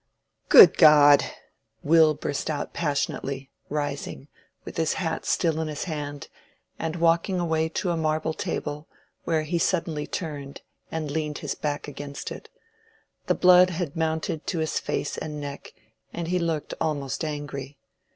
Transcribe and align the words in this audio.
"Good 0.49 0.77
God!" 0.79 1.23
Will 1.83 2.15
burst 2.15 2.49
out 2.49 2.73
passionately, 2.73 3.51
rising, 3.69 4.29
with 4.65 4.77
his 4.77 4.93
hat 4.93 5.27
still 5.27 5.59
in 5.59 5.67
his 5.67 5.83
hand, 5.83 6.27
and 6.79 6.95
walking 6.95 7.39
away 7.39 7.69
to 7.69 7.91
a 7.91 7.97
marble 7.97 8.33
table, 8.33 8.87
where 9.25 9.43
he 9.43 9.59
suddenly 9.59 10.07
turned 10.07 10.63
and 10.91 11.11
leaned 11.11 11.37
his 11.45 11.53
back 11.53 11.87
against 11.87 12.31
it. 12.31 12.49
The 13.27 13.35
blood 13.35 13.69
had 13.69 13.95
mounted 13.95 14.47
to 14.47 14.57
his 14.57 14.79
face 14.79 15.19
and 15.19 15.39
neck, 15.39 15.71
and 16.11 16.29
he 16.29 16.39
looked 16.39 16.73
almost 16.81 17.23
angry. 17.23 17.77